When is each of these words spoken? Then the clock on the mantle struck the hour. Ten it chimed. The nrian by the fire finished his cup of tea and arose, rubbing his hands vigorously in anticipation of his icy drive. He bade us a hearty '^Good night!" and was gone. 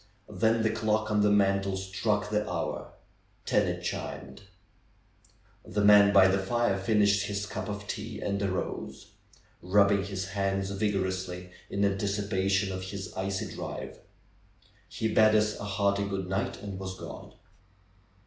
Then 0.33 0.63
the 0.63 0.71
clock 0.71 1.11
on 1.11 1.21
the 1.21 1.29
mantle 1.29 1.77
struck 1.77 2.31
the 2.31 2.49
hour. 2.49 2.93
Ten 3.45 3.67
it 3.67 3.83
chimed. 3.83 4.41
The 5.63 5.81
nrian 5.83 6.11
by 6.11 6.27
the 6.27 6.39
fire 6.39 6.79
finished 6.79 7.27
his 7.27 7.45
cup 7.45 7.69
of 7.69 7.87
tea 7.87 8.19
and 8.19 8.41
arose, 8.41 9.11
rubbing 9.61 10.05
his 10.05 10.29
hands 10.29 10.71
vigorously 10.71 11.51
in 11.69 11.85
anticipation 11.85 12.71
of 12.73 12.85
his 12.85 13.13
icy 13.13 13.53
drive. 13.53 13.99
He 14.89 15.07
bade 15.07 15.35
us 15.35 15.59
a 15.59 15.65
hearty 15.65 16.01
'^Good 16.01 16.25
night!" 16.25 16.63
and 16.63 16.79
was 16.79 16.97
gone. 16.99 17.35